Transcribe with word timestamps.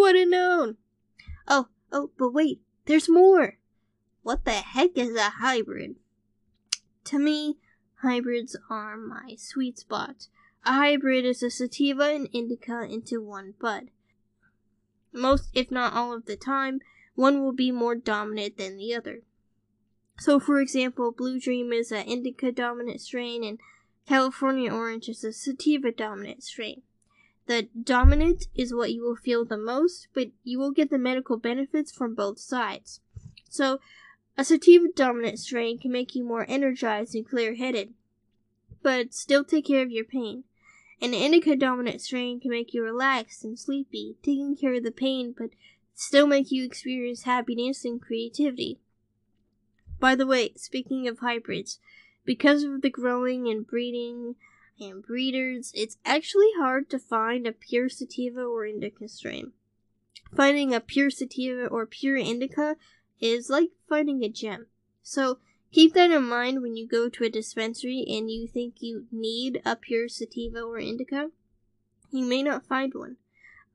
Would 0.00 0.16
have 0.16 0.28
known? 0.28 0.76
Oh, 1.46 1.68
oh, 1.92 2.10
but 2.18 2.32
wait, 2.32 2.60
there's 2.86 3.08
more. 3.08 3.58
What 4.22 4.44
the 4.44 4.52
heck 4.52 4.96
is 4.96 5.16
a 5.16 5.30
hybrid? 5.30 5.96
To 7.04 7.18
me, 7.18 7.58
hybrids 8.02 8.56
are 8.70 8.96
my 8.96 9.36
sweet 9.38 9.78
spot. 9.78 10.28
A 10.64 10.72
hybrid 10.72 11.24
is 11.24 11.42
a 11.42 11.50
sativa 11.50 12.04
and 12.04 12.28
indica 12.32 12.82
into 12.82 13.20
one 13.20 13.54
bud. 13.60 13.90
Most, 15.12 15.50
if 15.54 15.70
not 15.70 15.92
all 15.92 16.12
of 16.12 16.26
the 16.26 16.36
time, 16.36 16.80
one 17.14 17.42
will 17.42 17.52
be 17.52 17.70
more 17.70 17.94
dominant 17.94 18.56
than 18.56 18.76
the 18.76 18.94
other. 18.94 19.22
So, 20.18 20.38
for 20.38 20.60
example, 20.60 21.12
Blue 21.12 21.40
Dream 21.40 21.72
is 21.72 21.90
an 21.90 22.06
indica 22.06 22.52
dominant 22.52 23.00
strain 23.00 23.44
and 23.44 23.58
California 24.06 24.72
Orange 24.72 25.08
is 25.08 25.24
a 25.24 25.32
sativa 25.32 25.92
dominant 25.92 26.42
strain. 26.42 26.82
The 27.46 27.68
dominant 27.80 28.46
is 28.54 28.72
what 28.72 28.92
you 28.92 29.02
will 29.02 29.16
feel 29.16 29.44
the 29.44 29.56
most, 29.56 30.08
but 30.14 30.28
you 30.44 30.58
will 30.58 30.70
get 30.70 30.90
the 30.90 30.98
medical 30.98 31.36
benefits 31.36 31.90
from 31.90 32.14
both 32.14 32.38
sides. 32.38 33.00
So, 33.48 33.80
a 34.38 34.44
sativa 34.44 34.86
dominant 34.94 35.38
strain 35.38 35.78
can 35.78 35.92
make 35.92 36.14
you 36.14 36.24
more 36.24 36.46
energized 36.48 37.14
and 37.14 37.28
clear 37.28 37.54
headed, 37.54 37.92
but 38.82 39.12
still 39.12 39.44
take 39.44 39.66
care 39.66 39.82
of 39.82 39.90
your 39.90 40.04
pain. 40.04 40.44
An 41.00 41.14
indica 41.14 41.56
dominant 41.56 42.00
strain 42.00 42.40
can 42.40 42.50
make 42.50 42.72
you 42.72 42.82
relaxed 42.82 43.44
and 43.44 43.58
sleepy, 43.58 44.16
taking 44.22 44.56
care 44.56 44.74
of 44.74 44.84
the 44.84 44.92
pain, 44.92 45.34
but 45.36 45.50
still 45.94 46.26
make 46.26 46.52
you 46.52 46.64
experience 46.64 47.24
happiness 47.24 47.84
and 47.84 48.00
creativity. 48.00 48.78
By 49.98 50.14
the 50.14 50.26
way, 50.26 50.52
speaking 50.56 51.08
of 51.08 51.18
hybrids, 51.18 51.80
because 52.24 52.62
of 52.62 52.82
the 52.82 52.90
growing 52.90 53.48
and 53.48 53.66
breeding 53.66 54.36
and 54.80 55.02
breeders, 55.02 55.72
it's 55.74 55.98
actually 56.04 56.50
hard 56.58 56.90
to 56.90 56.98
find 56.98 57.46
a 57.46 57.52
pure 57.52 57.88
sativa 57.88 58.42
or 58.42 58.66
indica 58.66 59.08
strain. 59.08 59.52
Finding 60.34 60.74
a 60.74 60.80
pure 60.80 61.10
sativa 61.10 61.66
or 61.66 61.86
pure 61.86 62.16
indica 62.16 62.76
is 63.20 63.50
like 63.50 63.70
finding 63.88 64.24
a 64.24 64.28
gem. 64.28 64.66
So 65.02 65.38
keep 65.70 65.94
that 65.94 66.10
in 66.10 66.24
mind 66.24 66.62
when 66.62 66.76
you 66.76 66.86
go 66.86 67.08
to 67.08 67.24
a 67.24 67.30
dispensary 67.30 68.04
and 68.08 68.30
you 68.30 68.46
think 68.46 68.76
you 68.80 69.06
need 69.12 69.60
a 69.64 69.76
pure 69.76 70.08
sativa 70.08 70.60
or 70.60 70.78
indica. 70.78 71.30
You 72.10 72.24
may 72.24 72.42
not 72.42 72.66
find 72.66 72.92
one. 72.94 73.16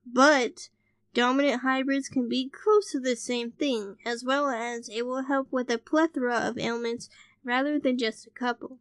But 0.06 0.70
dominant 1.14 1.61
hybrids 1.61 2.09
can 2.09 2.30
be 2.30 2.50
close 2.50 2.92
to 2.92 3.00
the 3.00 3.16
same 3.16 3.52
thing, 3.52 3.98
as 4.06 4.23
well 4.23 4.50
as 4.50 4.89
it 4.89 5.06
will 5.06 5.23
help 5.23 5.52
with 5.52 5.70
a 5.70 5.78
plethora 5.78 6.38
of 6.38 6.58
ailments 6.58 7.09
rather 7.44 7.80
than 7.80 7.98
just 7.98 8.28
a 8.28 8.32
couple. 8.32 8.80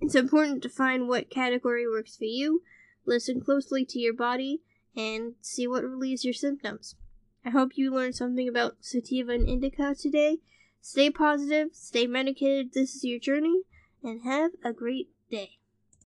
It's 0.00 0.14
important 0.14 0.62
to 0.62 0.68
find 0.68 1.08
what 1.08 1.30
category 1.30 1.86
works 1.86 2.16
for 2.16 2.24
you, 2.24 2.62
listen 3.04 3.40
closely 3.40 3.84
to 3.84 3.98
your 3.98 4.14
body, 4.14 4.62
and 4.96 5.34
see 5.40 5.66
what 5.66 5.84
relieves 5.84 6.24
your 6.24 6.34
symptoms. 6.34 6.96
I 7.44 7.50
hope 7.50 7.72
you 7.76 7.92
learned 7.92 8.16
something 8.16 8.48
about 8.48 8.78
sativa 8.80 9.32
and 9.32 9.48
indica 9.48 9.94
today. 9.94 10.38
Stay 10.80 11.10
positive, 11.10 11.68
stay 11.72 12.06
medicated, 12.06 12.72
this 12.72 12.94
is 12.96 13.04
your 13.04 13.18
journey, 13.18 13.62
and 14.02 14.22
have 14.22 14.52
a 14.64 14.72
great 14.72 15.10
day. 15.30 15.58